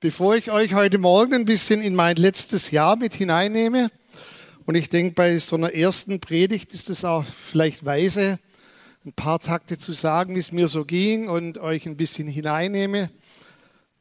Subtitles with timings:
[0.00, 3.90] Bevor ich euch heute Morgen ein bisschen in mein letztes Jahr mit hineinnehme,
[4.66, 8.38] und ich denke, bei so einer ersten Predigt ist es auch vielleicht weise,
[9.06, 13.08] ein paar Takte zu sagen, wie es mir so ging und euch ein bisschen hineinnehme,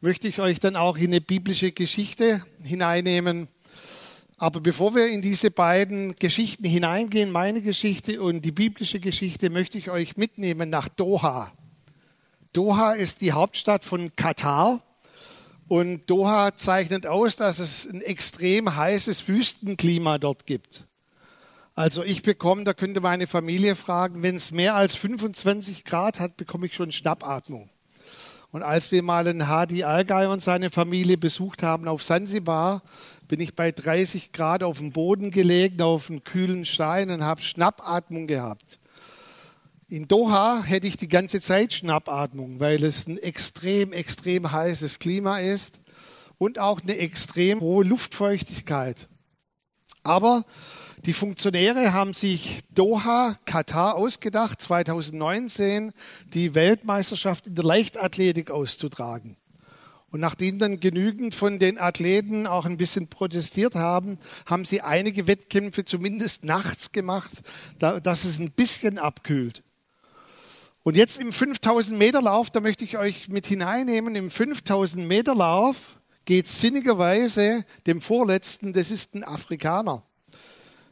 [0.02, 3.48] möchte ich euch dann auch in eine biblische Geschichte hineinnehmen.
[4.38, 9.78] Aber bevor wir in diese beiden Geschichten hineingehen, meine Geschichte und die biblische Geschichte, möchte
[9.78, 11.54] ich euch mitnehmen nach Doha.
[12.52, 14.82] Doha ist die Hauptstadt von Katar.
[15.68, 20.85] Und Doha zeichnet aus, dass es ein extrem heißes Wüstenklima dort gibt.
[21.73, 26.38] Also ich bekomme, da könnte meine Familie fragen, wenn es mehr als 25 Grad hat,
[26.38, 27.70] bekomme ich schon Schnappatmung.
[28.52, 32.84] Und als wir mal einen Hadi Algei und seine Familie besucht haben auf Sansibar,
[33.27, 37.41] bin ich bei 30 Grad auf dem Boden gelegen, auf einem kühlen Stein und habe
[37.41, 38.80] Schnappatmung gehabt.
[39.88, 45.38] In Doha hätte ich die ganze Zeit Schnappatmung, weil es ein extrem, extrem heißes Klima
[45.38, 45.80] ist
[46.39, 49.08] und auch eine extrem hohe Luftfeuchtigkeit.
[50.02, 50.44] Aber
[51.06, 55.94] die Funktionäre haben sich Doha, Katar ausgedacht, 2019
[56.33, 59.38] die Weltmeisterschaft in der Leichtathletik auszutragen.
[60.09, 65.28] Und nachdem dann genügend von den Athleten auch ein bisschen protestiert haben, haben sie einige
[65.28, 67.44] Wettkämpfe zumindest nachts gemacht,
[67.78, 69.63] dass es ein bisschen abkühlt.
[70.88, 75.33] Und jetzt im 5000 Meter Lauf, da möchte ich euch mit hineinnehmen, im 5000 Meter
[75.33, 80.03] Lauf geht sinnigerweise dem Vorletzten, das ist ein Afrikaner.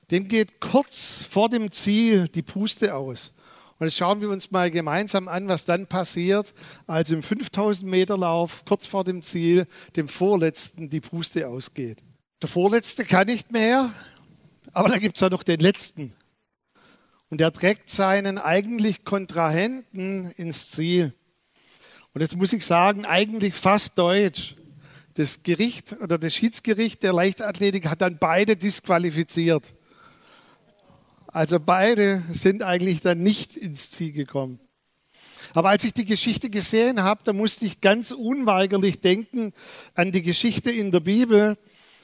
[0.09, 3.33] Dem geht kurz vor dem Ziel die Puste aus.
[3.77, 6.55] Und jetzt schauen wir uns mal gemeinsam an, was dann passiert,
[6.87, 11.99] als im 5000 Meter Lauf kurz vor dem Ziel dem Vorletzten die Puste ausgeht.
[12.41, 13.91] Der Vorletzte kann nicht mehr,
[14.71, 16.15] aber da gibt es ja noch den Letzten
[17.33, 21.15] und er trägt seinen eigentlich Kontrahenten ins Ziel.
[22.13, 24.53] Und jetzt muss ich sagen, eigentlich fast deutsch.
[25.15, 29.73] Das Gericht oder das Schiedsgericht der Leichtathletik hat dann beide disqualifiziert.
[31.25, 34.59] Also beide sind eigentlich dann nicht ins Ziel gekommen.
[35.55, 39.53] Aber als ich die Geschichte gesehen habe, da musste ich ganz unweigerlich denken
[39.95, 41.57] an die Geschichte in der Bibel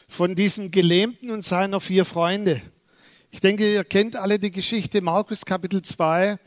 [0.08, 2.64] von diesem Gelähmten und seiner vier Freunde.
[3.32, 6.40] Ich denke, ihr kennt alle die Geschichte Markus Kapitel 2.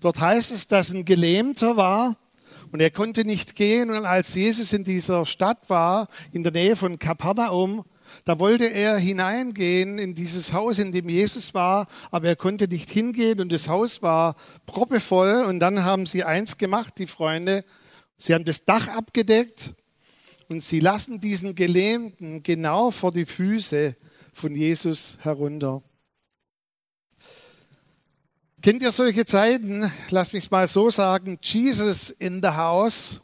[0.00, 2.16] Dort heißt es, dass ein Gelähmter war
[2.72, 3.90] und er konnte nicht gehen.
[3.90, 7.84] Und als Jesus in dieser Stadt war, in der Nähe von Kapernaum,
[8.24, 12.88] da wollte er hineingehen in dieses Haus, in dem Jesus war, aber er konnte nicht
[12.88, 15.44] hingehen und das Haus war proppevoll.
[15.44, 17.62] Und dann haben sie eins gemacht, die Freunde.
[18.16, 19.74] Sie haben das Dach abgedeckt
[20.48, 23.96] und sie lassen diesen Gelähmten genau vor die Füße
[24.32, 25.82] von Jesus herunter.
[28.62, 29.90] Kennt ihr solche Zeiten?
[30.10, 33.20] Lass mich mal so sagen, Jesus in the house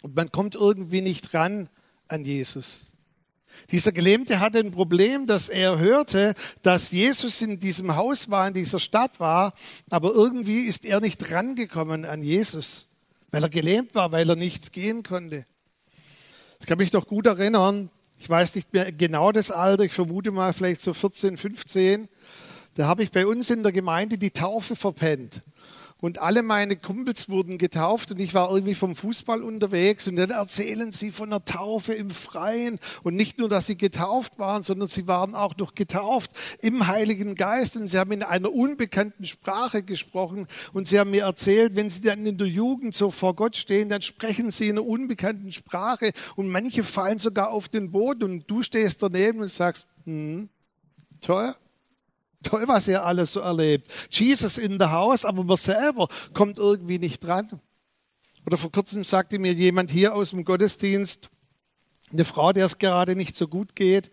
[0.00, 1.68] und man kommt irgendwie nicht ran
[2.08, 2.92] an Jesus.
[3.70, 8.54] Dieser Gelähmte hatte ein Problem, dass er hörte, dass Jesus in diesem Haus war, in
[8.54, 9.52] dieser Stadt war,
[9.90, 12.88] aber irgendwie ist er nicht rangekommen an Jesus,
[13.32, 15.44] weil er gelähmt war, weil er nicht gehen konnte.
[16.58, 20.30] Ich kann mich doch gut erinnern, ich weiß nicht mehr genau das Alter, ich vermute
[20.30, 22.08] mal vielleicht so 14, 15.
[22.74, 25.42] Da habe ich bei uns in der Gemeinde die Taufe verpennt.
[26.02, 30.30] Und alle meine Kumpels wurden getauft und ich war irgendwie vom Fußball unterwegs und dann
[30.30, 32.80] erzählen sie von der Taufe im Freien.
[33.04, 37.36] Und nicht nur, dass sie getauft waren, sondern sie waren auch noch getauft im Heiligen
[37.36, 37.76] Geist.
[37.76, 40.48] Und sie haben in einer unbekannten Sprache gesprochen.
[40.72, 43.88] Und sie haben mir erzählt, wenn sie dann in der Jugend so vor Gott stehen,
[43.88, 46.10] dann sprechen sie in einer unbekannten Sprache.
[46.34, 48.24] Und manche fallen sogar auf den Boden.
[48.24, 50.48] Und du stehst daneben und sagst, hm,
[51.20, 51.54] toll,
[52.42, 53.90] Toll, was ihr alles so erlebt.
[54.10, 57.60] Jesus in the house, aber man selber kommt irgendwie nicht dran.
[58.46, 61.30] Oder vor kurzem sagte mir jemand hier aus dem Gottesdienst,
[62.12, 64.10] eine Frau, der es gerade nicht so gut geht,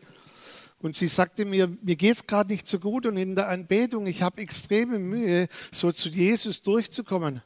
[0.82, 4.22] und sie sagte mir, mir geht's gerade nicht so gut und in der Anbetung, ich
[4.22, 7.42] habe extreme Mühe, so zu Jesus durchzukommen.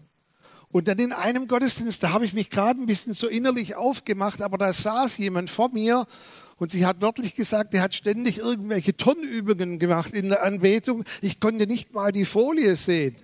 [0.69, 4.41] Und dann in einem Gottesdienst, da habe ich mich gerade ein bisschen so innerlich aufgemacht,
[4.41, 6.05] aber da saß jemand vor mir
[6.57, 11.03] und sie hat wörtlich gesagt, er hat ständig irgendwelche Turnübungen gemacht in der Anbetung.
[11.21, 13.15] Ich konnte nicht mal die Folie sehen.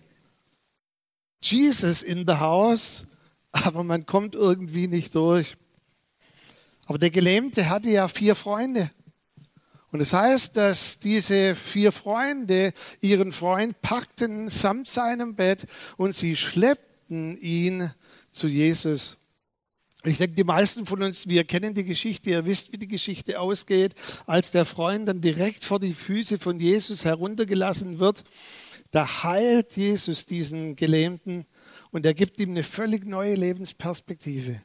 [1.41, 3.05] Jesus in the house,
[3.51, 5.55] aber man kommt irgendwie nicht durch.
[6.85, 8.89] Aber der Gelähmte hatte ja vier Freunde.
[9.91, 15.65] Und es das heißt, dass diese vier Freunde ihren Freund packten samt seinem Bett
[15.97, 17.91] und sie schleppten ihn
[18.31, 19.18] zu Jesus.
[20.03, 23.39] Ich denke, die meisten von uns, wir kennen die Geschichte, ihr wisst, wie die Geschichte
[23.39, 28.23] ausgeht, als der Freund dann direkt vor die Füße von Jesus heruntergelassen wird.
[28.91, 31.45] Da heilt Jesus diesen Gelähmten
[31.91, 34.61] und er gibt ihm eine völlig neue Lebensperspektive.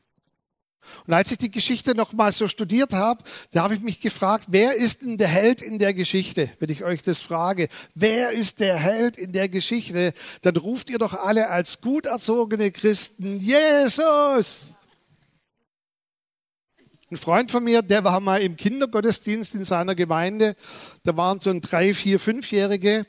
[1.06, 4.46] Und als ich die Geschichte noch mal so studiert habe, da habe ich mich gefragt,
[4.48, 6.50] wer ist denn der Held in der Geschichte?
[6.60, 10.12] Wenn ich euch das frage, wer ist der Held in der Geschichte?
[10.42, 14.73] Dann ruft ihr doch alle als gut erzogene Christen Jesus.
[17.10, 20.56] Ein Freund von mir, der war mal im Kindergottesdienst in seiner Gemeinde.
[21.02, 23.06] Da waren so ein drei, vier, fünfjährige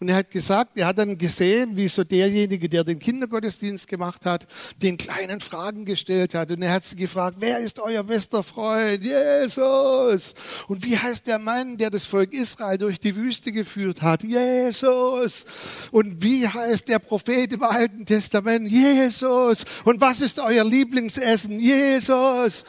[0.00, 4.26] und er hat gesagt, er hat dann gesehen, wie so derjenige, der den Kindergottesdienst gemacht
[4.26, 4.46] hat,
[4.80, 6.52] den kleinen Fragen gestellt hat.
[6.52, 9.02] Und er hat sie gefragt, wer ist euer bester Freund?
[9.02, 10.34] Jesus.
[10.68, 14.22] Und wie heißt der Mann, der das Volk Israel durch die Wüste geführt hat?
[14.22, 15.46] Jesus.
[15.90, 18.70] Und wie heißt der Prophet im Alten Testament?
[18.70, 19.64] Jesus.
[19.84, 21.58] Und was ist euer Lieblingsessen?
[21.58, 22.64] Jesus.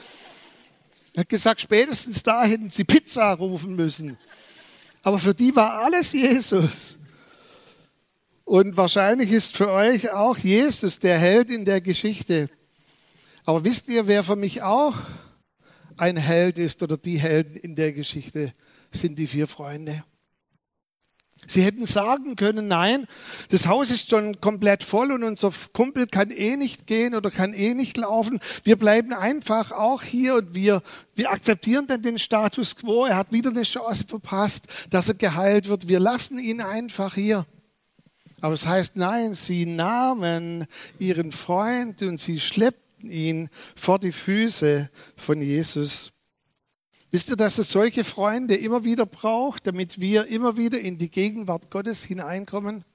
[1.13, 4.17] Er hat gesagt, spätestens da hätten sie Pizza rufen müssen.
[5.01, 6.99] Aber für die war alles Jesus.
[8.43, 12.49] Und wahrscheinlich ist für euch auch Jesus der Held in der Geschichte.
[13.45, 14.95] Aber wisst ihr, wer für mich auch
[15.97, 18.53] ein Held ist oder die Helden in der Geschichte
[18.91, 20.03] sind die vier Freunde.
[21.49, 23.07] Sie hätten sagen können, nein,
[23.49, 27.53] das Haus ist schon komplett voll und unser Kumpel kann eh nicht gehen oder kann
[27.53, 28.39] eh nicht laufen.
[28.63, 30.83] Wir bleiben einfach auch hier und wir,
[31.15, 33.05] wir akzeptieren dann den Status quo.
[33.05, 35.87] Er hat wieder eine Chance verpasst, dass er geheilt wird.
[35.87, 37.47] Wir lassen ihn einfach hier.
[38.41, 40.67] Aber es heißt, nein, sie nahmen
[40.99, 46.11] ihren Freund und sie schleppten ihn vor die Füße von Jesus.
[47.11, 51.09] Wisst ihr, dass es solche Freunde immer wieder braucht, damit wir immer wieder in die
[51.09, 52.85] Gegenwart Gottes hineinkommen?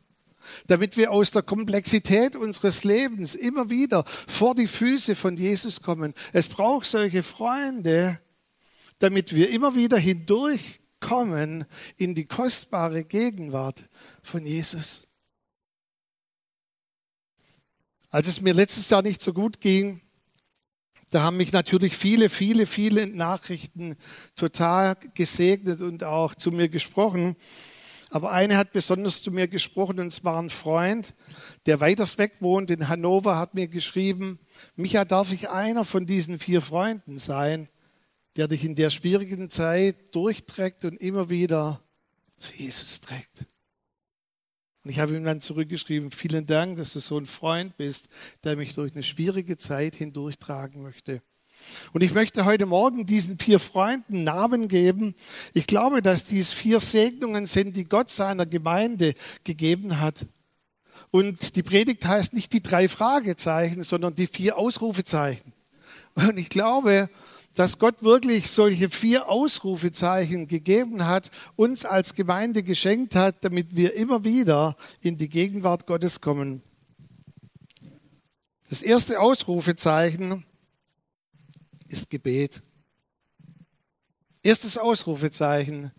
[0.67, 6.15] Damit wir aus der Komplexität unseres Lebens immer wieder vor die Füße von Jesus kommen.
[6.33, 8.21] Es braucht solche Freunde,
[8.99, 11.65] damit wir immer wieder hindurchkommen
[11.97, 13.89] in die kostbare Gegenwart
[14.23, 15.09] von Jesus.
[18.11, 20.04] Als es mir letztes Jahr nicht so gut ging,
[21.15, 23.95] da haben mich natürlich viele, viele, viele Nachrichten
[24.35, 27.37] total gesegnet und auch zu mir gesprochen.
[28.11, 31.15] Aber eine hat besonders zu mir gesprochen, und zwar ein Freund,
[31.67, 34.41] der weiters weg wohnt in Hannover, hat mir geschrieben,
[34.75, 37.69] Micha, darf ich einer von diesen vier Freunden sein,
[38.37, 41.81] der dich in der schwierigen Zeit durchträgt und immer wieder
[42.39, 43.47] zu Jesus trägt.
[44.85, 48.09] Und ich habe ihm dann zurückgeschrieben, vielen Dank, dass du so ein Freund bist,
[48.45, 51.23] der mich durch eine schwierige Zeit hindurchtragen möchte.
[51.95, 55.15] Und ich möchte heute Morgen diesen vier Freunden Namen geben.
[55.55, 59.15] Ich glaube, dass dies vier Segnungen sind, die Gott seiner Gemeinde
[59.45, 60.27] gegeben hat.
[61.11, 65.53] Und die Predigt heißt nicht die drei Fragezeichen, sondern die vier Ausrufezeichen.
[66.15, 67.09] Und ich glaube,
[67.55, 73.95] dass Gott wirklich solche vier Ausrufezeichen gegeben hat, uns als Gemeinde geschenkt hat, damit wir
[73.95, 76.63] immer wieder in die Gegenwart Gottes kommen.
[78.69, 80.45] Das erste Ausrufezeichen
[81.89, 82.63] ist Gebet.
[84.43, 85.93] Erstes Ausrufezeichen,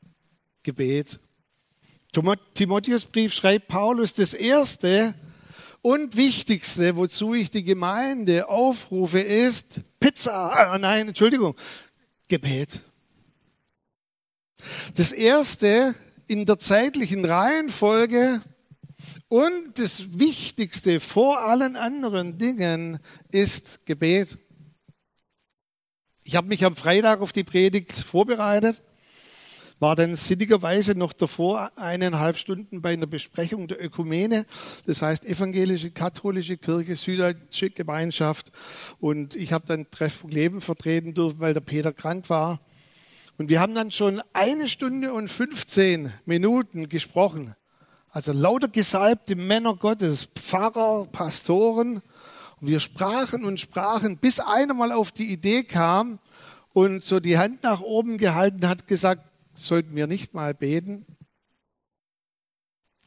[0.61, 1.19] Gebet.
[2.53, 5.15] Timotheusbrief schreibt Paulus, das erste
[5.81, 10.51] und wichtigste, wozu ich die Gemeinde aufrufe, ist Pizza.
[10.51, 11.55] Ah, nein, Entschuldigung,
[12.27, 12.79] Gebet.
[14.93, 15.95] Das erste
[16.27, 18.43] in der zeitlichen Reihenfolge
[19.29, 22.99] und das Wichtigste vor allen anderen Dingen
[23.31, 24.37] ist Gebet.
[26.23, 28.83] Ich habe mich am Freitag auf die Predigt vorbereitet
[29.79, 34.45] war dann sinnigerweise noch davor eineinhalb Stunden bei einer Besprechung der Ökumene,
[34.85, 38.51] das heißt evangelische, katholische Kirche, süddeutsche Gemeinschaft.
[38.99, 42.59] Und ich habe dann Treffpunkt Leben vertreten dürfen, weil der Peter krank war.
[43.37, 47.53] Und wir haben dann schon eine Stunde und 15 Minuten gesprochen.
[48.09, 52.01] Also lauter gesalbte Männer Gottes, Pfarrer, Pastoren.
[52.61, 56.19] Und wir sprachen und sprachen, bis einer mal auf die Idee kam
[56.71, 61.05] und so die Hand nach oben gehalten hat, gesagt, sollten wir nicht mal beten?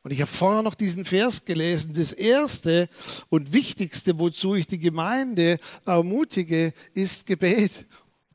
[0.02, 1.92] Und ich habe vorher noch diesen Vers gelesen.
[1.94, 2.88] Das Erste
[3.28, 7.86] und Wichtigste, wozu ich die Gemeinde ermutige, ist Gebet.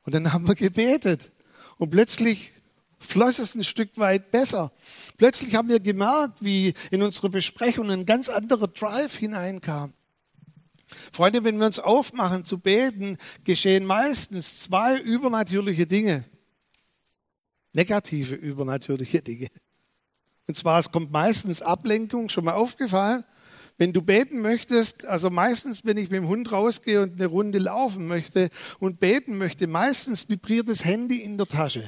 [0.04, 1.32] Und dann haben wir gebetet.
[1.78, 2.52] Und plötzlich
[3.00, 4.72] floss es ein Stück weit besser.
[5.18, 9.94] Plötzlich haben wir gemerkt, wie in unsere Besprechung ein ganz anderer Drive hineinkam.
[11.12, 16.26] Freunde, wenn wir uns aufmachen zu beten, geschehen meistens zwei übernatürliche Dinge
[17.74, 19.48] negative übernatürliche Dinge.
[20.48, 23.24] Und zwar, es kommt meistens Ablenkung, schon mal aufgefallen.
[23.78, 27.60] Wenn du beten möchtest, also meistens, wenn ich mit dem Hund rausgehe und eine Runde
[27.60, 28.50] laufen möchte
[28.80, 31.84] und beten möchte, meistens vibriert das Handy in der Tasche.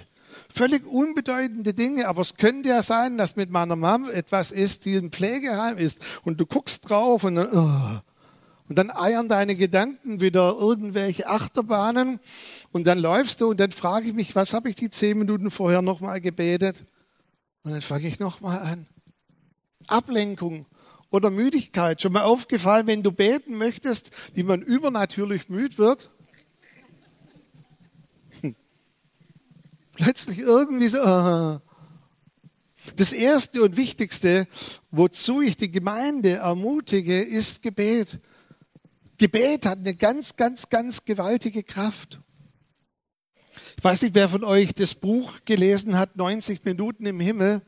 [0.50, 4.96] Völlig unbedeutende Dinge, aber es könnte ja sein, dass mit meiner Mom etwas ist, die
[4.96, 8.00] im Pflegeheim ist und du guckst drauf und dann, oh,
[8.68, 12.20] Und dann eiern deine Gedanken wieder irgendwelche Achterbahnen
[12.76, 15.50] und dann läufst du und dann frage ich mich, was habe ich die zehn Minuten
[15.50, 16.86] vorher nochmal gebetet?
[17.64, 18.86] Und dann fange ich nochmal an.
[19.88, 20.66] Ablenkung
[21.10, 22.02] oder Müdigkeit.
[22.02, 26.12] Schon mal aufgefallen, wenn du beten möchtest, wie man übernatürlich müd wird?
[29.94, 30.98] Plötzlich irgendwie so.
[30.98, 31.60] Uh.
[32.98, 34.48] Das erste und wichtigste,
[34.92, 38.20] wozu ich die Gemeinde ermutige, ist Gebet.
[39.18, 42.20] Gebet hat eine ganz, ganz, ganz gewaltige Kraft.
[43.78, 47.62] Ich weiß nicht, wer von euch das Buch gelesen hat, 90 Minuten im Himmel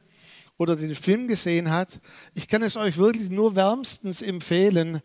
[0.57, 1.99] oder den Film gesehen hat.
[2.33, 5.01] Ich kann es euch wirklich nur wärmstens empfehlen.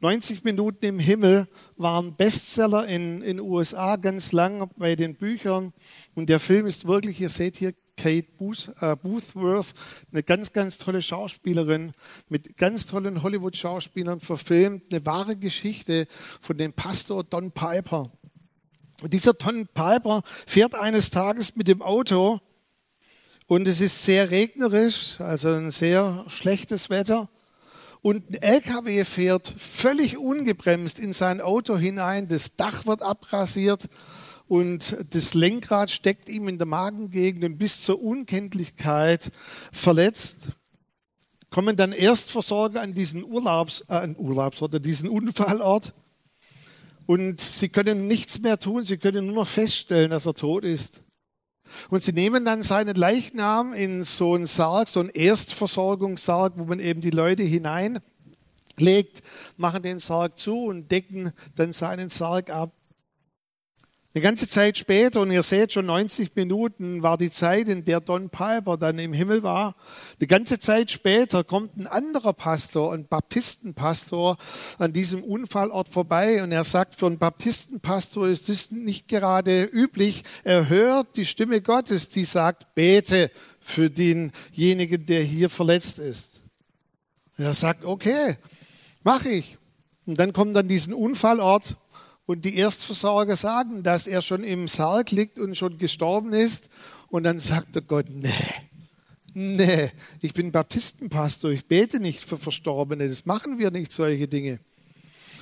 [0.00, 5.74] 90 Minuten im Himmel waren Bestseller in den USA ganz lang bei den Büchern.
[6.14, 8.28] Und der Film ist wirklich, ihr seht hier Kate
[8.80, 9.74] äh, Boothworth,
[10.10, 11.92] eine ganz, ganz tolle Schauspielerin,
[12.30, 16.06] mit ganz tollen Hollywood-Schauspielern verfilmt, eine wahre Geschichte
[16.40, 18.10] von dem Pastor Don Piper.
[19.02, 22.40] Und dieser Don Piper fährt eines Tages mit dem Auto
[23.46, 27.28] und es ist sehr regnerisch, also ein sehr schlechtes Wetter.
[28.02, 33.88] Und ein LKW fährt völlig ungebremst in sein Auto hinein, das Dach wird abrasiert
[34.46, 39.32] und das Lenkrad steckt ihm in der Magengegend und bis zur Unkenntlichkeit
[39.72, 40.52] verletzt.
[41.50, 45.92] Kommen dann Erstversorger an diesen Urlaubs, äh, Urlaubs oder diesen Unfallort
[47.10, 51.02] und sie können nichts mehr tun, sie können nur noch feststellen, dass er tot ist.
[51.88, 56.78] Und sie nehmen dann seinen Leichnam in so einen Sarg, so einen Erstversorgungssarg, wo man
[56.78, 59.24] eben die Leute hineinlegt,
[59.56, 62.72] machen den Sarg zu und decken dann seinen Sarg ab.
[64.12, 68.00] Eine ganze Zeit später, und ihr seht schon 90 Minuten war die Zeit, in der
[68.00, 69.76] Don Piper dann im Himmel war.
[70.18, 74.36] Eine ganze Zeit später kommt ein anderer Pastor, ein Baptistenpastor,
[74.78, 80.24] an diesem Unfallort vorbei und er sagt, für einen Baptistenpastor ist das nicht gerade üblich.
[80.42, 86.42] Er hört die Stimme Gottes, die sagt, bete für denjenigen, der hier verletzt ist.
[87.38, 88.38] Und er sagt, okay,
[89.04, 89.56] mache ich.
[90.04, 91.76] Und dann kommt an diesen Unfallort
[92.30, 96.70] und die Erstversorger sagen, dass er schon im Sarg liegt und schon gestorben ist.
[97.08, 98.30] Und dann sagt der Gott, nee,
[99.34, 104.60] nee, ich bin Baptistenpastor, ich bete nicht für Verstorbene, das machen wir nicht, solche Dinge.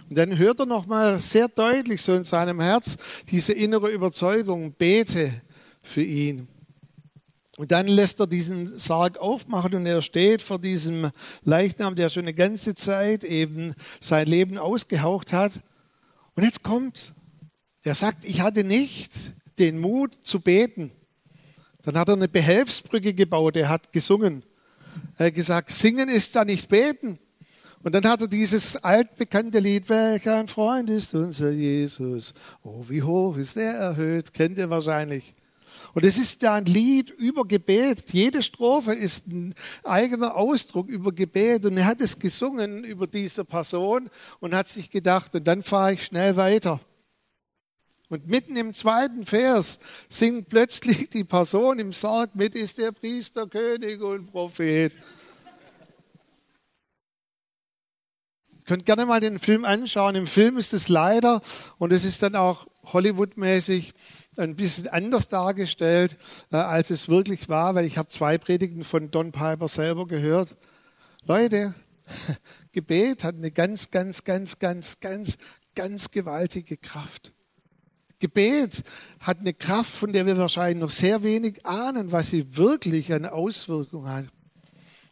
[0.08, 2.96] Und dann hört er nochmal sehr deutlich so in seinem Herz
[3.30, 5.42] diese innere Überzeugung, bete
[5.82, 6.48] für ihn.
[7.58, 11.10] Und dann lässt er diesen Sarg aufmachen und er steht vor diesem
[11.44, 15.60] Leichnam, der schon eine ganze Zeit eben sein Leben ausgehaucht hat.
[16.38, 17.14] Und jetzt kommt,
[17.82, 19.10] er sagt, ich hatte nicht
[19.58, 20.92] den Mut zu beten.
[21.82, 24.44] Dann hat er eine Behelfsbrücke gebaut, er hat gesungen.
[25.16, 27.18] Er hat gesagt, singen ist da nicht beten.
[27.82, 32.32] Und dann hat er dieses altbekannte Lied, welch ein Freund ist unser Jesus.
[32.62, 35.34] Oh, wie hoch ist er erhöht, kennt ihr wahrscheinlich.
[35.98, 38.12] Und es ist ja ein Lied über Gebet.
[38.12, 39.52] Jede Strophe ist ein
[39.82, 41.66] eigener Ausdruck über Gebet.
[41.66, 45.94] Und er hat es gesungen über diese Person und hat sich gedacht, und dann fahre
[45.94, 46.78] ich schnell weiter.
[48.08, 53.48] Und mitten im zweiten Vers singt plötzlich die Person im Sarg mit, ist der Priester,
[53.48, 54.92] König und Prophet.
[58.52, 60.14] Ihr könnt gerne mal den Film anschauen.
[60.14, 61.42] Im Film ist es leider,
[61.78, 63.94] und es ist dann auch Hollywood-mäßig,
[64.38, 66.16] ein bisschen anders dargestellt,
[66.52, 70.56] äh, als es wirklich war, weil ich habe zwei Predigten von Don Piper selber gehört.
[71.26, 71.74] Leute,
[72.72, 75.38] Gebet hat eine ganz, ganz, ganz, ganz, ganz,
[75.74, 77.32] ganz gewaltige Kraft.
[78.18, 78.82] Gebet
[79.20, 83.32] hat eine Kraft, von der wir wahrscheinlich noch sehr wenig ahnen, was sie wirklich eine
[83.32, 84.26] Auswirkung hat.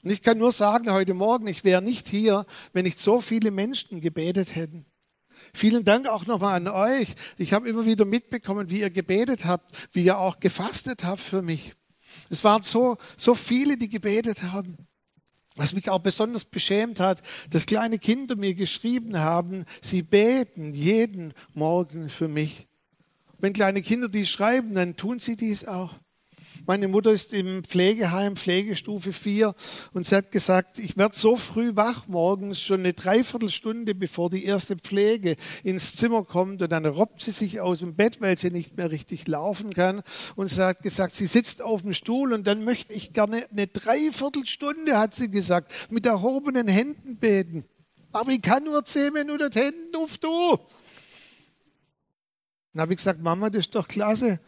[0.03, 3.51] Und ich kann nur sagen, heute Morgen, ich wäre nicht hier, wenn nicht so viele
[3.51, 4.87] Menschen gebetet hätten.
[5.53, 7.15] Vielen Dank auch nochmal an euch.
[7.39, 11.43] Ich habe immer wieder mitbekommen, wie ihr gebetet habt, wie ihr auch gefastet habt für
[11.43, 11.75] mich.
[12.31, 14.77] Es waren so, so viele, die gebetet haben.
[15.57, 21.33] Was mich auch besonders beschämt hat, dass kleine Kinder mir geschrieben haben, sie beten jeden
[21.55, 22.67] Morgen für mich.
[23.39, 25.95] Wenn kleine Kinder dies schreiben, dann tun sie dies auch.
[26.69, 29.55] Meine Mutter ist im Pflegeheim, Pflegestufe 4,
[29.93, 34.45] und sie hat gesagt, ich werde so früh wach morgens, schon eine Dreiviertelstunde bevor die
[34.45, 38.51] erste Pflege ins Zimmer kommt, und dann robbt sie sich aus dem Bett, weil sie
[38.51, 40.03] nicht mehr richtig laufen kann.
[40.35, 43.69] Und sie hat gesagt, sie sitzt auf dem Stuhl, und dann möchte ich gerne eine
[43.69, 47.65] Dreiviertelstunde, hat sie gesagt, mit erhobenen Händen beten.
[48.11, 50.59] Aber ich kann nur zehn Minuten Händen auf du.
[52.73, 54.41] Dann habe ich gesagt, Mama, das ist doch klasse.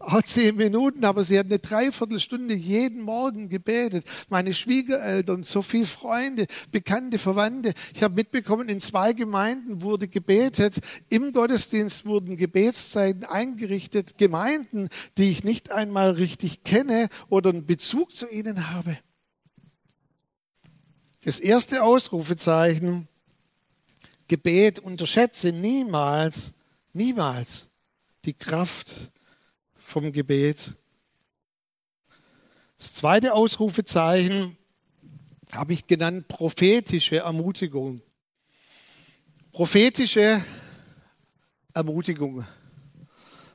[0.00, 4.04] Auch zehn Minuten, aber sie hat eine Dreiviertelstunde jeden Morgen gebetet.
[4.28, 7.74] Meine Schwiegereltern, so viele Freunde, Bekannte, Verwandte.
[7.94, 10.80] Ich habe mitbekommen, in zwei Gemeinden wurde gebetet.
[11.10, 14.16] Im Gottesdienst wurden Gebetszeiten eingerichtet.
[14.16, 14.88] Gemeinden,
[15.18, 18.96] die ich nicht einmal richtig kenne oder einen Bezug zu ihnen habe.
[21.24, 23.06] Das erste Ausrufezeichen,
[24.28, 26.54] Gebet, unterschätze niemals,
[26.94, 27.68] niemals
[28.24, 29.10] die Kraft
[29.90, 30.74] vom Gebet.
[32.78, 34.56] Das zweite Ausrufezeichen
[35.52, 38.00] habe ich genannt prophetische Ermutigung.
[39.52, 40.42] Prophetische
[41.74, 42.46] Ermutigung.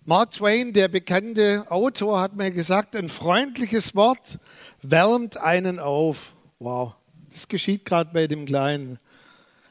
[0.04, 4.40] Mark Twain, der bekannte Autor, hat mir gesagt, ein freundliches Wort
[4.82, 6.34] wärmt einen auf.
[6.60, 6.94] Wow,
[7.32, 9.00] das geschieht gerade bei dem Kleinen.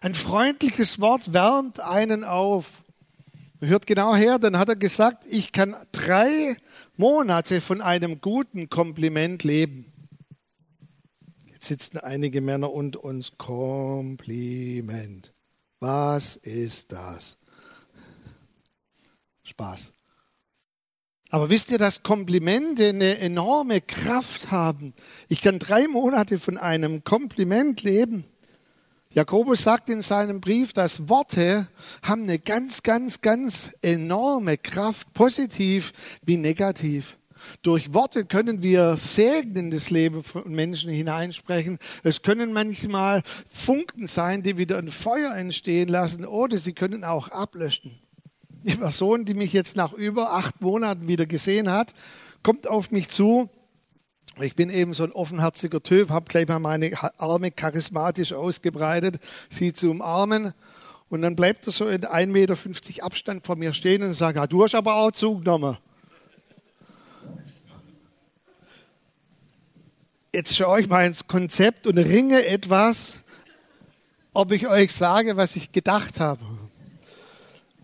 [0.00, 2.83] Ein freundliches Wort wärmt einen auf.
[3.61, 6.56] Hört genau her, dann hat er gesagt, ich kann drei
[6.96, 9.92] Monate von einem guten Kompliment leben.
[11.46, 15.32] Jetzt sitzen einige Männer und uns Kompliment.
[15.80, 17.38] Was ist das?
[19.44, 19.92] Spaß.
[21.30, 24.94] Aber wisst ihr, dass Komplimente eine enorme Kraft haben?
[25.28, 28.25] Ich kann drei Monate von einem Kompliment leben.
[29.14, 31.68] Jakobus sagt in seinem Brief, dass Worte
[32.02, 35.92] haben eine ganz, ganz, ganz enorme Kraft, positiv
[36.25, 37.16] wie negativ.
[37.62, 41.78] Durch Worte können wir segnendes Leben von Menschen hineinsprechen.
[42.02, 47.28] Es können manchmal Funken sein, die wieder ein Feuer entstehen lassen, oder sie können auch
[47.28, 48.00] ablöschen.
[48.64, 51.94] Die Person, die mich jetzt nach über acht Monaten wieder gesehen hat,
[52.42, 53.49] kommt auf mich zu
[54.40, 59.72] ich bin eben so ein offenherziger Typ, habe gleich mal meine Arme charismatisch ausgebreitet, sie
[59.72, 60.54] zu umarmen.
[61.08, 64.46] Und dann bleibt er so in 1,50 Meter Abstand von mir stehen und sagt, ja,
[64.46, 65.76] du hast aber auch zugenommen.
[70.32, 73.22] Jetzt schaue ich mal ins Konzept und ringe etwas,
[74.32, 76.40] ob ich euch sage, was ich gedacht habe.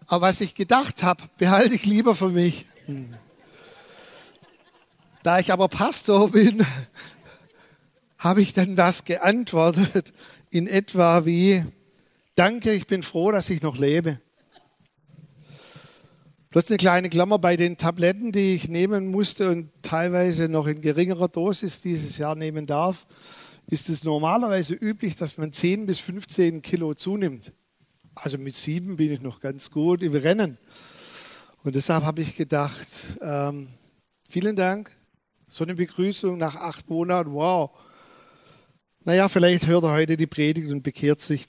[0.09, 2.67] Aber was ich gedacht habe, behalte ich lieber für mich.
[2.87, 3.15] Hm.
[5.23, 6.65] Da ich aber Pastor bin,
[8.19, 10.15] habe ich dann das geantwortet
[10.49, 11.63] in etwa wie,
[12.37, 14.19] danke, ich bin froh, dass ich noch lebe.
[16.49, 20.81] Bloß eine kleine Klammer bei den Tabletten, die ich nehmen musste und teilweise noch in
[20.81, 23.07] geringerer Dosis dieses Jahr nehmen darf,
[23.67, 27.53] ist es normalerweise üblich, dass man 10 bis 15 Kilo zunimmt.
[28.15, 30.57] Also mit sieben bin ich noch ganz gut im Rennen.
[31.63, 32.89] Und deshalb habe ich gedacht,
[33.21, 33.69] ähm,
[34.29, 34.97] vielen Dank,
[35.51, 37.71] so eine Begrüßung nach acht Monaten, wow.
[39.05, 41.47] Naja, vielleicht hört er heute die Predigt und bekehrt sich.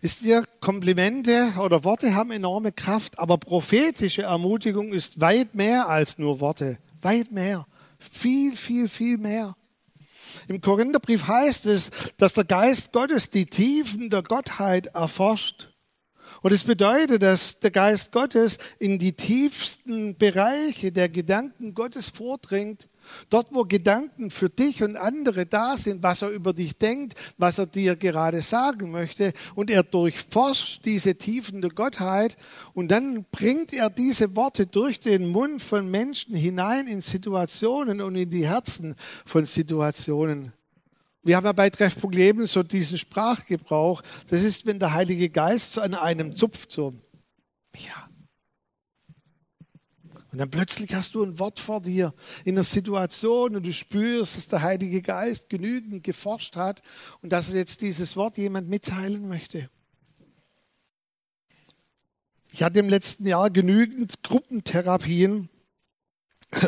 [0.00, 6.16] Wisst ihr, Komplimente oder Worte haben enorme Kraft, aber prophetische Ermutigung ist weit mehr als
[6.18, 6.78] nur Worte.
[7.02, 7.66] Weit mehr.
[7.98, 9.54] Viel, viel, viel mehr.
[10.48, 15.69] Im Korintherbrief heißt es, dass der Geist Gottes die Tiefen der Gottheit erforscht.
[16.42, 22.88] Und es bedeutet, dass der Geist Gottes in die tiefsten Bereiche der Gedanken Gottes vordringt.
[23.28, 27.58] Dort, wo Gedanken für dich und andere da sind, was er über dich denkt, was
[27.58, 29.32] er dir gerade sagen möchte.
[29.54, 32.36] Und er durchforscht diese Tiefen der Gottheit.
[32.72, 38.16] Und dann bringt er diese Worte durch den Mund von Menschen hinein in Situationen und
[38.16, 38.94] in die Herzen
[39.26, 40.52] von Situationen.
[41.22, 44.02] Wir haben ja bei Treffpunkt Leben so diesen Sprachgebrauch.
[44.28, 46.94] Das ist, wenn der Heilige Geist so an einem zupft, so,
[47.76, 48.08] ja.
[50.32, 54.36] Und dann plötzlich hast du ein Wort vor dir in einer Situation und du spürst,
[54.36, 56.82] dass der Heilige Geist genügend geforscht hat
[57.20, 59.68] und dass er jetzt dieses Wort jemand mitteilen möchte.
[62.52, 65.48] Ich hatte im letzten Jahr genügend Gruppentherapien.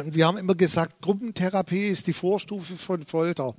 [0.05, 3.55] Wir haben immer gesagt, Gruppentherapie ist die Vorstufe von Folter.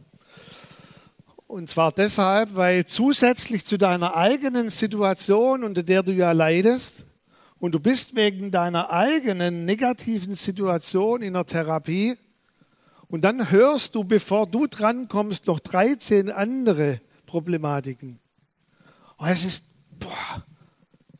[1.53, 7.05] Und zwar deshalb, weil zusätzlich zu deiner eigenen Situation, unter der du ja leidest,
[7.59, 12.17] und du bist wegen deiner eigenen negativen Situation in der Therapie,
[13.07, 18.19] und dann hörst du, bevor du drankommst, noch 13 andere Problematiken.
[19.17, 19.63] Und es ist,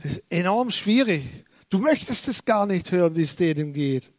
[0.01, 1.45] ist enorm schwierig.
[1.69, 4.11] Du möchtest es gar nicht hören, wie es denen geht.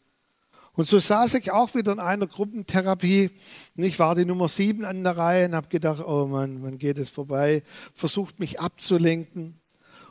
[0.74, 3.30] Und so saß ich auch wieder in einer Gruppentherapie.
[3.76, 6.78] Und ich war die Nummer sieben an der Reihe und habe gedacht, oh Mann, wann
[6.78, 7.62] geht es vorbei?
[7.94, 9.60] Versucht mich abzulenken.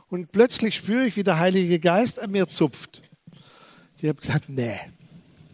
[0.08, 3.02] Und plötzlich spüre ich, wie der Heilige Geist an mir zupft.
[3.98, 4.78] Ich habe gesagt, nee,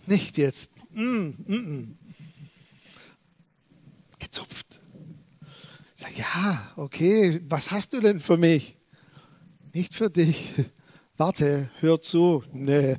[0.07, 0.71] nicht jetzt.
[0.93, 1.99] Mm, mm, mm.
[4.19, 4.81] Gezupft.
[5.95, 8.77] Ich sage, ja, okay, was hast du denn für mich?
[9.75, 10.53] nicht für dich.
[11.17, 12.43] Warte, hör zu.
[12.53, 12.97] Nee.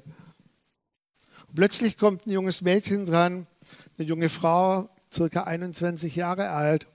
[1.55, 3.47] Plötzlich kommt ein junges Mädchen dran,
[3.97, 6.87] eine junge Frau, circa 21 Jahre alt.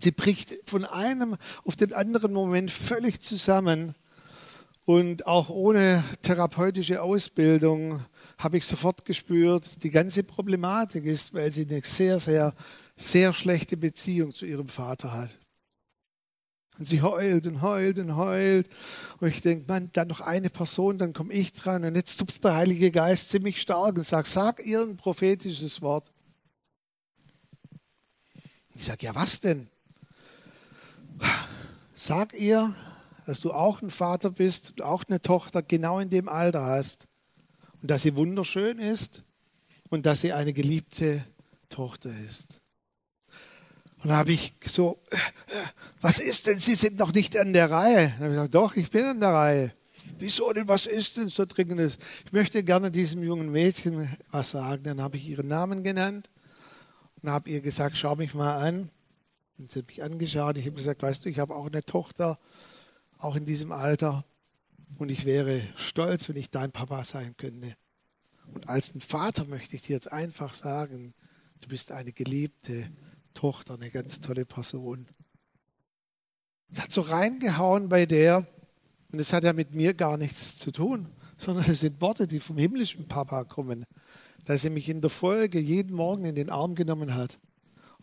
[0.00, 3.94] Sie bricht von einem auf den anderen Moment völlig zusammen.
[4.84, 8.04] Und auch ohne therapeutische Ausbildung
[8.38, 12.54] habe ich sofort gespürt, die ganze Problematik ist, weil sie eine sehr, sehr,
[12.94, 15.38] sehr schlechte Beziehung zu ihrem Vater hat.
[16.78, 18.68] Und sie heult und heult und heult.
[19.20, 21.84] Und ich denke, man, dann noch eine Person, dann komme ich dran.
[21.84, 26.12] Und jetzt tupft der Heilige Geist ziemlich stark und sagt, sag ihr ein prophetisches Wort.
[28.74, 29.68] Ich sage, ja, was denn?
[31.94, 32.74] Sag ihr,
[33.24, 37.08] dass du auch ein Vater bist und auch eine Tochter genau in dem Alter hast
[37.80, 39.24] und dass sie wunderschön ist
[39.88, 41.24] und dass sie eine geliebte
[41.70, 42.60] Tochter ist.
[44.06, 45.02] Und da habe ich so,
[46.00, 46.60] was ist denn?
[46.60, 48.10] Sie sind noch nicht an der Reihe.
[48.10, 49.72] Dann habe ich gesagt, doch, ich bin an der Reihe.
[50.20, 50.68] Wieso denn?
[50.68, 51.98] Was ist denn so dringendes?
[52.24, 54.84] Ich möchte gerne diesem jungen Mädchen was sagen.
[54.84, 56.30] Dann habe ich ihren Namen genannt
[57.20, 58.90] und habe ihr gesagt, schau mich mal an.
[59.58, 60.56] Und sie hat mich angeschaut.
[60.56, 62.38] Ich habe gesagt, weißt du, ich habe auch eine Tochter,
[63.18, 64.24] auch in diesem Alter.
[64.98, 67.74] Und ich wäre stolz, wenn ich dein Papa sein könnte.
[68.54, 71.12] Und als ein Vater möchte ich dir jetzt einfach sagen,
[71.60, 72.88] du bist eine geliebte
[73.36, 75.06] Tochter, eine ganz tolle Person.
[76.72, 78.46] Es hat so reingehauen bei der,
[79.12, 82.40] und es hat ja mit mir gar nichts zu tun, sondern es sind Worte, die
[82.40, 83.84] vom himmlischen Papa kommen,
[84.44, 87.38] dass er mich in der Folge jeden Morgen in den Arm genommen hat.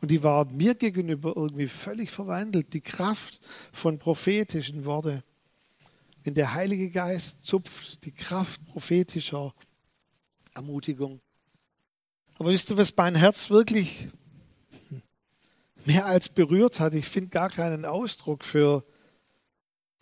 [0.01, 2.73] Und die war mir gegenüber irgendwie völlig verwandelt.
[2.73, 3.39] Die Kraft
[3.71, 5.23] von prophetischen Worten.
[6.23, 9.53] Wenn der Heilige Geist zupft, die Kraft prophetischer
[10.53, 11.21] Ermutigung.
[12.35, 14.09] Aber wisst ihr, was mein Herz wirklich
[15.85, 16.93] mehr als berührt hat?
[16.93, 18.83] Ich finde gar keinen Ausdruck für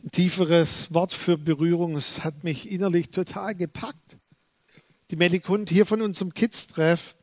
[0.04, 1.96] ein tieferes Wort für Berührung.
[1.96, 4.18] Es hat mich innerlich total gepackt.
[5.12, 7.16] Die Melikund hier von unserem Kids-Treff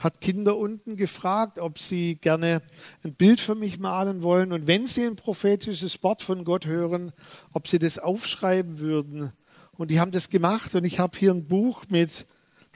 [0.00, 2.62] hat Kinder unten gefragt, ob sie gerne
[3.04, 7.12] ein Bild für mich malen wollen und wenn sie ein prophetisches Wort von Gott hören,
[7.52, 9.32] ob sie das aufschreiben würden.
[9.76, 12.26] Und die haben das gemacht und ich habe hier ein Buch mit,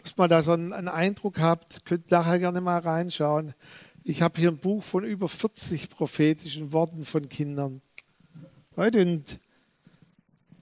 [0.03, 3.55] dass mal da so einen, einen Eindruck habt, könnt nachher gerne mal reinschauen.
[4.09, 7.83] Ich habe hier ein Buch von über 40 prophetischen Worten von Kindern.
[8.77, 9.41] Leute, und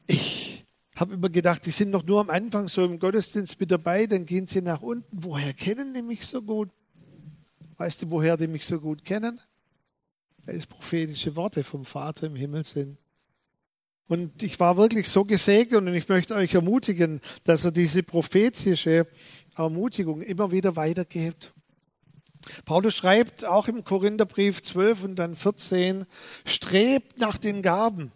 [0.07, 0.65] ich
[0.97, 4.25] habe immer gedacht, die sind doch nur am Anfang so im Gottesdienst mit dabei, dann
[4.25, 5.23] gehen sie nach unten.
[5.23, 6.71] Woher kennen die mich so gut?
[7.77, 9.39] Weißt du, woher die mich so gut kennen?
[10.47, 12.97] Weil es prophetische Worte vom Vater im Himmel sind.
[14.09, 19.07] Und ich war wirklich so gesegnet und ich möchte euch ermutigen, dass er diese prophetische
[19.55, 21.54] Ermutigung immer wieder weitergibt.
[22.65, 26.07] Paulus schreibt auch im Korintherbrief 12 und dann 14,
[26.45, 28.13] strebt nach den Gaben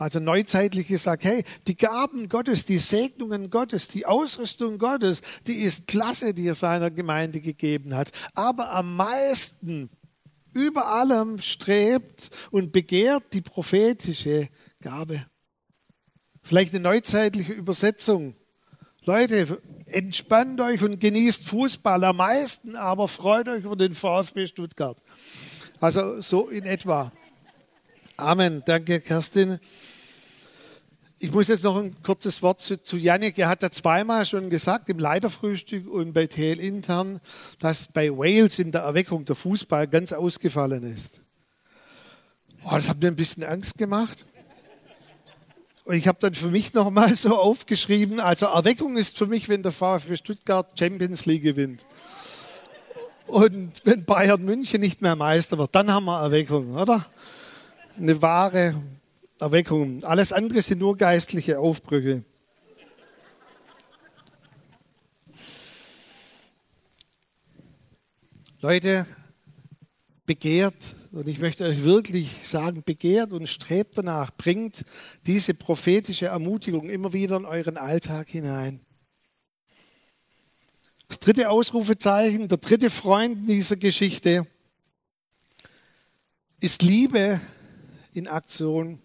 [0.00, 5.88] also neuzeitlich gesagt, hey, die Gaben Gottes, die Segnungen Gottes, die Ausrüstung Gottes, die ist
[5.88, 8.10] klasse, die er seiner Gemeinde gegeben hat.
[8.34, 9.90] Aber am meisten,
[10.54, 14.48] über allem strebt und begehrt die prophetische
[14.80, 15.26] Gabe.
[16.42, 18.34] Vielleicht eine neuzeitliche Übersetzung.
[19.06, 24.98] Leute, entspannt euch und genießt Fußball am meisten, aber freut euch über den VfB Stuttgart.
[25.80, 27.10] Also so in etwa.
[28.18, 28.62] Amen.
[28.66, 29.58] Danke, Kerstin.
[31.18, 33.38] Ich muss jetzt noch ein kurzes Wort zu, zu Janik.
[33.38, 37.20] Er hat ja zweimal schon gesagt, im Leiterfrühstück und bei TL intern,
[37.58, 41.20] dass bei Wales in der Erweckung der Fußball ganz ausgefallen ist.
[42.64, 44.26] Oh, das hat mir ein bisschen Angst gemacht.
[45.84, 49.62] Und ich habe dann für mich nochmal so aufgeschrieben, also Erweckung ist für mich, wenn
[49.62, 51.84] der VfB Stuttgart Champions League gewinnt.
[53.26, 57.06] Und wenn Bayern München nicht mehr Meister wird, dann haben wir Erweckung, oder?
[57.96, 58.74] Eine wahre
[59.38, 60.04] Erweckung.
[60.04, 62.24] Alles andere sind nur geistliche Aufbrüche.
[68.60, 69.06] Leute,
[70.26, 70.74] begehrt,
[71.12, 74.84] und ich möchte euch wirklich sagen, begehrt und strebt danach, bringt
[75.26, 78.80] diese prophetische Ermutigung immer wieder in euren Alltag hinein.
[81.08, 84.46] Das dritte Ausrufezeichen, der dritte Freund dieser Geschichte
[86.60, 87.40] ist Liebe
[88.12, 89.02] in Aktion.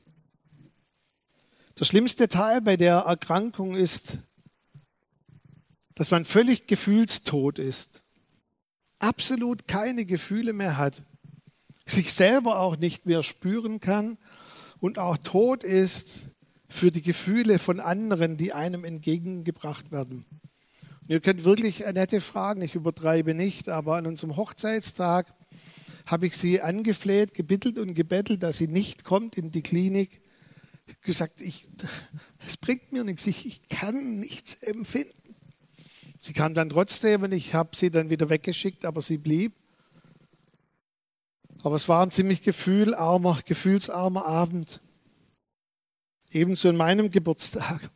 [1.79, 4.19] Der schlimmste Teil bei der Erkrankung ist,
[5.95, 8.03] dass man völlig gefühlstot ist,
[8.99, 11.03] absolut keine Gefühle mehr hat,
[11.85, 14.17] sich selber auch nicht mehr spüren kann
[14.79, 16.29] und auch tot ist
[16.67, 20.25] für die Gefühle von anderen, die einem entgegengebracht werden.
[21.01, 25.33] Und ihr könnt wirklich Annette fragen, ich übertreibe nicht, aber an unserem Hochzeitstag
[26.05, 30.21] habe ich sie angefleht, gebittelt und gebettelt, dass sie nicht kommt in die Klinik,
[30.87, 31.67] Ich gesagt, ich,
[32.45, 35.13] es bringt mir nichts, ich, ich kann nichts empfinden.
[36.19, 39.53] Sie kam dann trotzdem und ich habe sie dann wieder weggeschickt, aber sie blieb.
[41.65, 44.81] Aber es war ein ziemlich gefühlarmer, gefühlsarmer Abend.
[46.29, 47.89] Ebenso in meinem Geburtstag.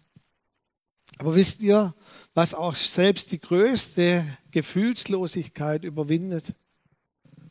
[1.20, 1.94] Aber wisst ihr,
[2.34, 6.56] was auch selbst die größte Gefühlslosigkeit überwindet?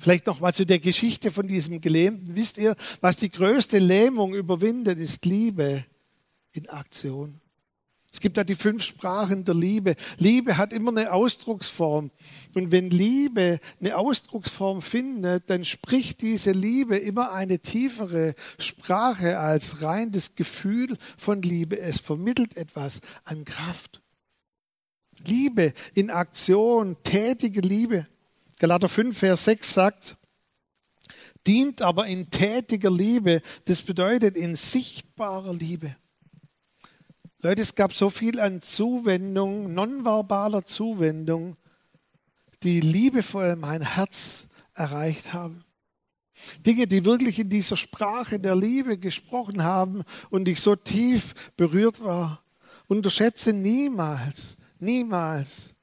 [0.01, 2.35] Vielleicht noch mal zu der Geschichte von diesem Gelähmten.
[2.35, 5.85] Wisst ihr, was die größte Lähmung überwindet, ist Liebe
[6.51, 7.41] in Aktion.
[8.19, 9.95] Es gibt da die fünf Sprachen der Liebe.
[10.17, 12.11] Liebe hat immer eine Ausdrucksform.
[12.57, 19.83] Und wenn Liebe eine Ausdrucksform findet, dann spricht diese Liebe immer eine tiefere Sprache als
[19.83, 21.79] rein das Gefühl von Liebe.
[21.79, 24.03] Es vermittelt etwas an Kraft.
[25.25, 28.09] Liebe in Aktion, tätige Liebe.
[28.59, 30.17] Galater 5, Vers 6 sagt,
[31.47, 33.43] dient aber in tätiger Liebe.
[33.67, 35.95] Das bedeutet in sichtbarer Liebe.
[37.41, 41.57] Leute, es gab so viel an Zuwendung, nonverbaler Zuwendung,
[42.65, 45.65] die liebevoll mein Herz erreicht haben.
[46.67, 52.03] Dinge, die wirklich in dieser Sprache der Liebe gesprochen haben und ich so tief berührt
[52.03, 52.43] war.
[52.89, 55.77] Unterschätze niemals, niemals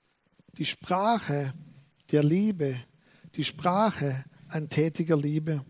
[0.58, 1.54] die Sprache
[2.12, 2.76] der Liebe,
[3.36, 5.64] die Sprache an tätiger Liebe.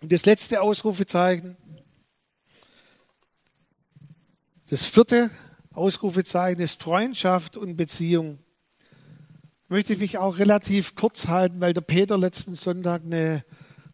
[0.00, 1.56] Und das letzte Ausrufezeichen,
[4.70, 5.30] das vierte
[5.72, 8.38] Ausrufezeichen ist Freundschaft und Beziehung.
[9.66, 13.44] Möchte ich mich auch relativ kurz halten, weil der Peter letzten Sonntag eine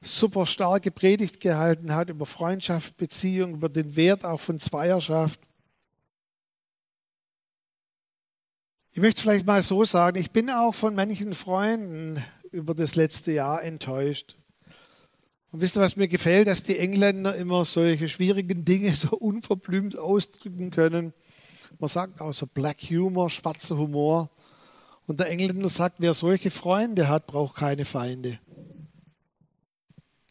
[0.02, 5.40] super starke Predigt gehalten hat über Freundschaft, Beziehung, über den Wert auch von Zweierschaft.
[8.90, 13.32] Ich möchte vielleicht mal so sagen, ich bin auch von manchen Freunden über das letzte
[13.32, 14.36] Jahr enttäuscht.
[15.56, 19.96] Und wisst ihr, was mir gefällt, dass die Engländer immer solche schwierigen Dinge so unverblümt
[19.96, 21.14] ausdrücken können.
[21.78, 24.28] Man sagt auch so Black Humor, schwarzer Humor.
[25.06, 28.38] Und der Engländer sagt, wer solche Freunde hat, braucht keine Feinde.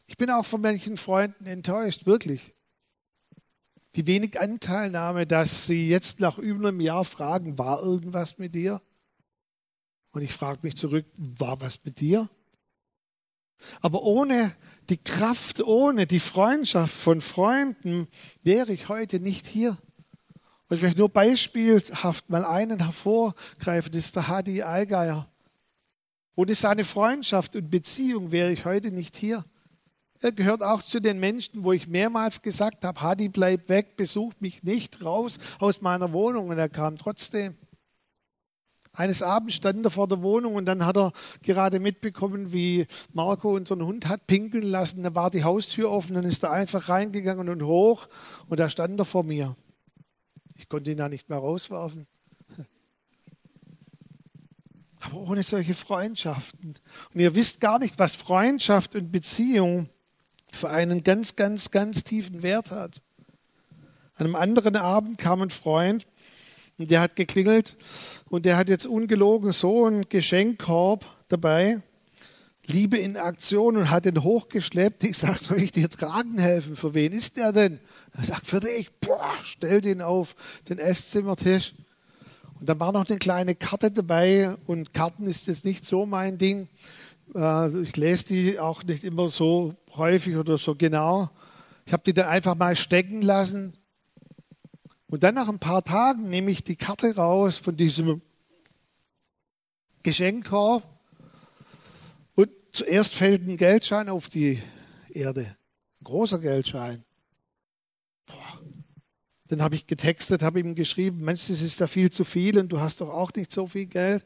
[0.06, 2.54] Ich bin auch von manchen Freunden enttäuscht, wirklich.
[3.96, 8.80] Die wenig Anteilnahme, dass sie jetzt nach über einem Jahr fragen, war irgendwas mit dir?
[10.12, 12.30] Und ich frage mich zurück, war was mit dir?
[13.82, 14.56] Aber ohne
[14.90, 18.08] die Kraft, ohne die Freundschaft von Freunden
[18.44, 19.78] wäre ich heute nicht hier.
[20.68, 25.28] Und ich möchte nur beispielhaft mal einen hervorgreifen, das ist der Hadi Allgeier.
[26.36, 29.46] Ohne seine Freundschaft und Beziehung wäre ich heute nicht hier.
[30.22, 34.42] Er gehört auch zu den Menschen, wo ich mehrmals gesagt habe, Hadi, bleib weg, besucht
[34.42, 36.50] mich nicht raus aus meiner Wohnung.
[36.50, 37.56] Und er kam trotzdem.
[38.96, 41.12] Eines Abends stand er vor der Wohnung und dann hat er
[41.44, 45.04] gerade mitbekommen, wie Marco unseren Hund hat pinkeln lassen.
[45.04, 48.08] Da war die Haustür offen, dann ist er einfach reingegangen und hoch
[48.48, 49.56] und da stand er vor mir.
[50.56, 52.08] Ich konnte ihn da nicht mehr rauswerfen.
[55.02, 56.76] Aber ohne solche Freundschaften.
[57.14, 59.90] Und ihr wisst gar nicht, was Freundschaft und Beziehung
[60.54, 63.02] für einen ganz, ganz, ganz tiefen Wert hat.
[64.16, 66.08] An einem anderen Abend kam ein Freund
[66.78, 67.78] und der hat geklingelt
[68.30, 71.82] und der hat jetzt ungelogen so einen Geschenkkorb dabei.
[72.66, 75.04] Liebe in Aktion und hat den hochgeschleppt.
[75.04, 76.76] Ich sage, soll ich dir tragen helfen?
[76.76, 77.80] Für wen ist der denn?
[78.14, 78.92] Er sagt, für dich.
[79.00, 80.36] Boah, stell den auf
[80.68, 81.74] den Esszimmertisch.
[82.60, 86.38] Und dann war noch eine kleine Karte dabei und Karten ist jetzt nicht so mein
[86.38, 86.68] Ding.
[87.36, 91.30] Äh, ich lese die auch nicht immer so häufig oder so genau.
[91.86, 93.74] Ich habe die dann einfach mal stecken lassen
[95.16, 98.22] und dann nach ein paar Tagen nehme ich die Karte raus von diesem
[100.04, 100.84] Geschenkkorb
[102.36, 104.62] und zuerst fällt ein Geldschein auf die
[105.08, 105.56] Erde.
[106.02, 107.06] Ein großer Geldschein.
[108.26, 108.60] Boah.
[109.48, 112.68] Dann habe ich getextet, habe ihm geschrieben, Mensch, das ist ja viel zu viel und
[112.68, 114.22] du hast doch auch nicht so viel Geld.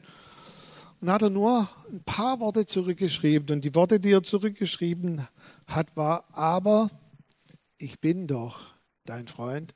[1.00, 3.54] Und dann hat er nur ein paar Worte zurückgeschrieben.
[3.54, 5.28] Und die Worte, die er zurückgeschrieben
[5.68, 6.90] hat, war, aber
[7.78, 8.74] ich bin doch
[9.04, 9.72] dein Freund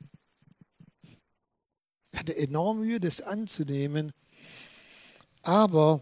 [2.15, 4.13] ich hatte enorm Mühe, das anzunehmen.
[5.41, 5.99] Aber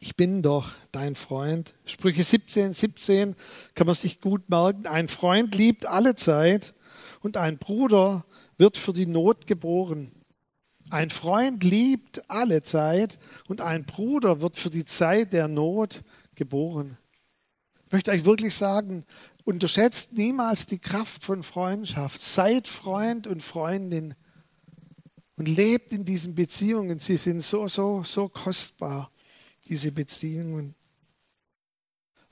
[0.00, 1.72] ich bin doch dein Freund.
[1.84, 3.36] Sprüche 17, 17
[3.76, 4.88] kann man sich gut merken.
[4.88, 6.74] Ein Freund liebt alle Zeit
[7.20, 8.24] und ein Bruder
[8.58, 10.10] wird für die Not geboren.
[10.90, 13.16] Ein Freund liebt alle Zeit
[13.46, 16.02] und ein Bruder wird für die Zeit der Not
[16.34, 16.98] geboren.
[17.86, 19.04] Ich möchte euch wirklich sagen,
[19.44, 22.20] unterschätzt niemals die Kraft von Freundschaft.
[22.20, 24.16] Seid Freund und Freundin
[25.40, 26.98] und lebt in diesen Beziehungen.
[26.98, 29.10] Sie sind so, so, so kostbar,
[29.64, 30.74] diese Beziehungen.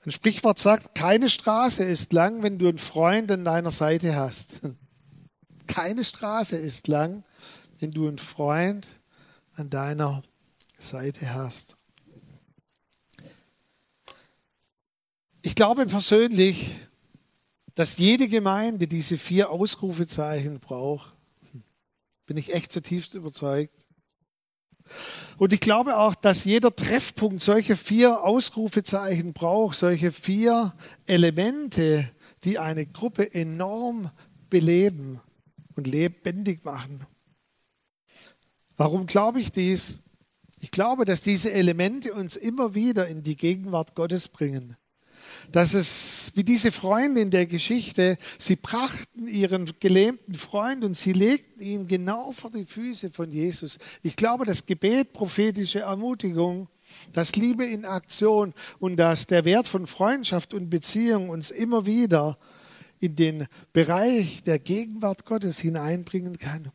[0.05, 4.57] Ein Sprichwort sagt, keine Straße ist lang, wenn du einen Freund an deiner Seite hast.
[5.67, 7.25] keine Straße ist lang,
[7.81, 8.87] wenn du einen Freund
[9.55, 10.23] an deiner
[10.79, 11.79] Seite hast.
[15.41, 16.77] Ich glaube persönlich,
[17.75, 21.18] dass jede Gemeinde diese vier Ausrufezeichen braucht.
[22.29, 23.87] Bin ich echt zutiefst überzeugt.
[25.39, 30.75] Und ich glaube auch, dass jeder Treffpunkt solche vier Ausrufezeichen braucht, solche vier
[31.07, 32.11] Elemente,
[32.45, 34.11] die eine Gruppe enorm
[34.51, 35.21] beleben
[35.75, 37.07] und lebendig machen.
[38.77, 40.01] Warum glaube ich dies?
[40.61, 44.77] Ich glaube, dass diese Elemente uns immer wieder in die Gegenwart Gottes bringen.
[45.53, 51.13] Dass es wie diese Freunde in der Geschichte, sie brachten ihren gelähmten Freund und sie
[51.13, 53.79] legten ihn genau vor die Füße von Jesus.
[54.03, 56.69] Ich glaube, das Gebet, prophetische Ermutigung,
[57.13, 62.39] das Liebe in Aktion und dass der Wert von Freundschaft und Beziehung uns immer wieder
[63.01, 66.73] in den Bereich der Gegenwart Gottes hineinbringen kann.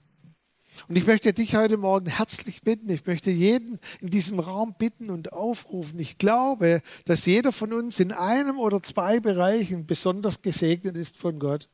[0.87, 5.09] Und ich möchte dich heute Morgen herzlich bitten, ich möchte jeden in diesem Raum bitten
[5.09, 5.99] und aufrufen.
[5.99, 11.39] Ich glaube, dass jeder von uns in einem oder zwei Bereichen besonders gesegnet ist von
[11.39, 11.69] Gott.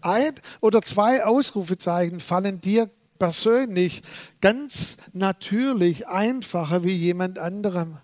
[0.00, 4.02] Ein oder zwei Ausrufezeichen fallen dir persönlich
[4.40, 7.98] ganz natürlich einfacher wie jemand anderem.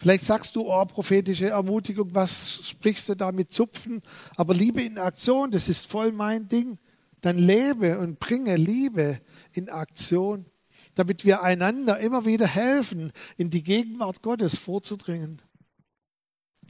[0.00, 4.00] Vielleicht sagst du, oh, prophetische Ermutigung, was sprichst du da mit Zupfen?
[4.36, 6.78] Aber Liebe in Aktion, das ist voll mein Ding.
[7.20, 9.20] Dann lebe und bringe Liebe
[9.52, 10.46] in Aktion,
[10.94, 15.42] damit wir einander immer wieder helfen, in die Gegenwart Gottes vorzudringen.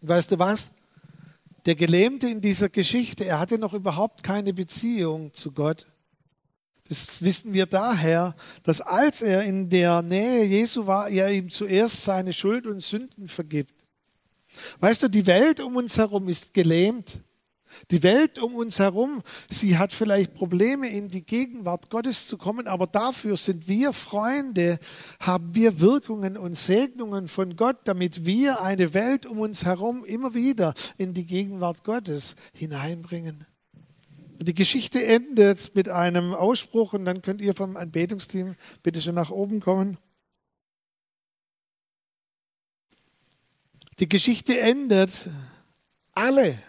[0.02, 0.72] Weißt du was?
[1.66, 5.86] Der Gelähmte in dieser Geschichte, er hatte noch überhaupt keine Beziehung zu Gott.
[6.88, 12.04] Das wissen wir daher, dass als er in der Nähe Jesu war, er ihm zuerst
[12.04, 13.74] seine Schuld und Sünden vergibt.
[14.80, 17.20] Weißt du, die Welt um uns herum ist gelähmt.
[17.90, 22.66] Die Welt um uns herum, sie hat vielleicht Probleme, in die Gegenwart Gottes zu kommen,
[22.66, 24.78] aber dafür sind wir Freunde,
[25.20, 30.34] haben wir Wirkungen und Segnungen von Gott, damit wir eine Welt um uns herum immer
[30.34, 33.46] wieder in die Gegenwart Gottes hineinbringen.
[34.40, 38.54] Die Geschichte endet mit einem Ausspruch und dann könnt ihr vom Anbetungsteam
[38.84, 39.98] bitte schon nach oben kommen.
[43.98, 45.28] Die Geschichte endet.
[46.12, 46.62] Alle,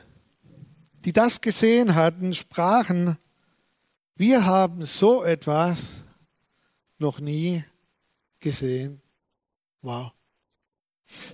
[1.05, 3.17] die das gesehen hatten, sprachen,
[4.15, 6.01] wir haben so etwas
[6.97, 7.63] noch nie
[8.39, 9.01] gesehen.
[9.81, 10.11] Wow.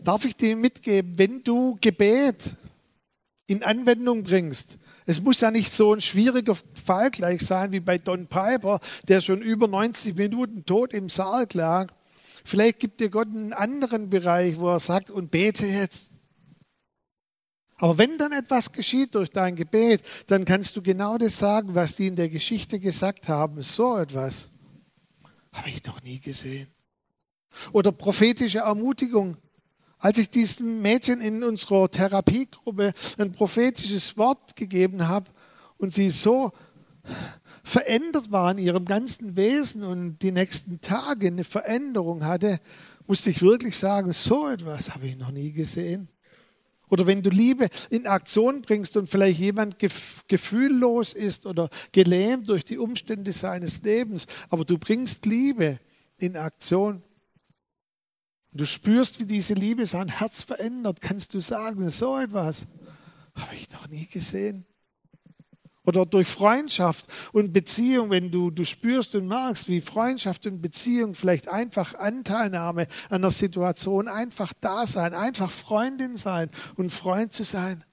[0.04, 2.56] Darf ich dir mitgeben, wenn du Gebet
[3.48, 7.98] in Anwendung bringst, es muss ja nicht so ein schwieriger Fall gleich sein wie bei
[7.98, 11.94] Don Piper, der schon über 90 Minuten tot im Sarg lag.
[12.44, 16.10] Vielleicht gibt dir Gott einen anderen Bereich, wo er sagt, und bete jetzt.
[17.78, 21.96] Aber wenn dann etwas geschieht durch dein Gebet, dann kannst du genau das sagen, was
[21.96, 23.62] die in der Geschichte gesagt haben.
[23.64, 24.50] So etwas
[25.52, 26.68] habe ich noch nie gesehen.
[27.72, 29.38] Oder prophetische Ermutigung.
[29.98, 35.32] Als ich diesem Mädchen in unserer Therapiegruppe ein prophetisches Wort gegeben habe
[35.78, 36.52] und sie so
[37.64, 42.60] verändert war in ihrem ganzen Wesen und die nächsten Tage eine Veränderung hatte,
[43.08, 46.10] musste ich wirklich sagen, so etwas habe ich noch nie gesehen.
[46.90, 49.78] Oder wenn du Liebe in Aktion bringst und vielleicht jemand
[50.28, 55.80] gefühllos ist oder gelähmt durch die Umstände seines Lebens, aber du bringst Liebe
[56.18, 57.02] in Aktion,
[58.54, 62.66] du spürst, wie diese Liebe sein Herz verändert, kannst du sagen, so etwas
[63.34, 64.66] habe ich noch nie gesehen.
[65.86, 71.16] Oder durch Freundschaft und Beziehung, wenn du, du spürst und merkst, wie Freundschaft und Beziehung
[71.16, 77.44] vielleicht einfach Anteilnahme an der Situation, einfach da sein, einfach Freundin sein und Freund zu
[77.44, 77.84] sein.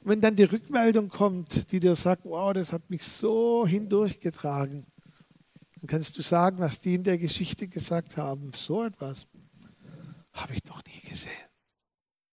[0.00, 4.86] Und wenn dann die Rückmeldung kommt, die dir sagt, wow, das hat mich so hindurchgetragen,
[5.80, 8.50] dann kannst du sagen, was die in der Geschichte gesagt haben.
[8.56, 9.26] So etwas
[10.32, 11.47] habe ich noch nie gesehen.